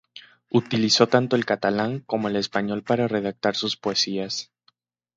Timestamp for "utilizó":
0.49-1.05